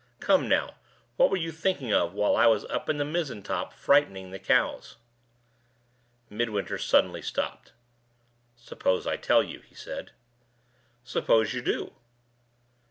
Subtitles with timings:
[0.19, 0.73] Come, now,
[1.15, 4.39] what were you thinking of while I was up in the mizzen top frightening the
[4.39, 4.97] cows?"
[6.27, 7.73] Midwinter suddenly stopped.
[8.55, 10.09] "Suppose I tell you?" he said.
[11.03, 11.93] "Suppose you do?"